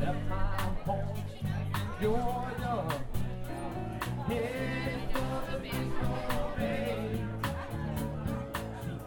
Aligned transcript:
left 0.00 0.28
my 0.28 0.36
home, 0.86 1.24
Georgia. 2.00 3.04
It's. 4.30 4.70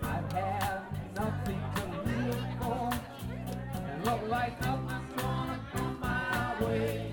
I've 0.03 0.31
had 0.33 0.81
nothing 1.15 1.61
to 1.75 1.85
live 2.09 2.45
for, 2.61 2.89
and 3.89 4.05
look 4.05 4.29
like 4.29 4.61
nothing's 4.61 5.21
gonna 5.21 5.59
come 5.71 5.99
my 5.99 6.65
way. 6.65 7.12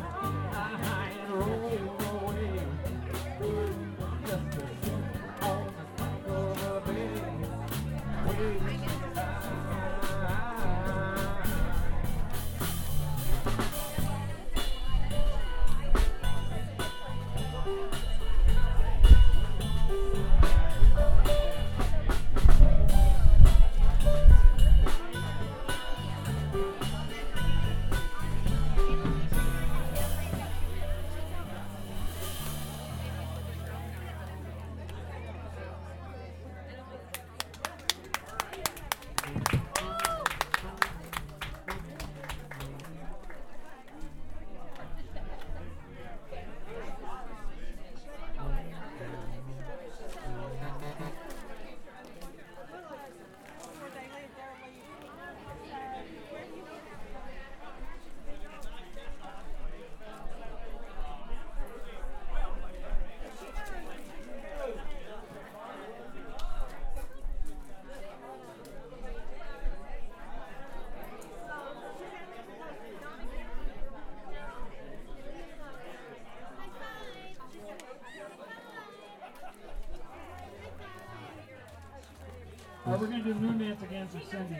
Right, 82.83 82.99
we're 82.99 83.07
going 83.07 83.23
to 83.23 83.33
do 83.33 83.39
Moon 83.39 83.59
Dance 83.59 83.83
again 83.83 84.07
for 84.07 84.19
Cindy. 84.31 84.59